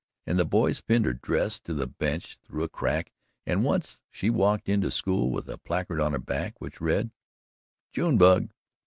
And 0.25 0.39
the 0.39 0.45
boys 0.45 0.81
pinned 0.81 1.05
her 1.05 1.13
dress 1.13 1.59
to 1.59 1.75
the 1.75 1.85
bench 1.85 2.39
through 2.43 2.63
a 2.63 2.67
crack 2.69 3.11
and 3.45 3.63
once 3.63 4.01
she 4.09 4.31
walked 4.31 4.67
into 4.67 4.89
school 4.89 5.29
with 5.29 5.47
a 5.47 5.59
placard 5.59 6.01
on 6.01 6.13
her 6.13 6.17
back 6.17 6.59
which 6.59 6.81
read: 6.81 7.11
"June 7.93 8.17
Bug." 8.17 8.49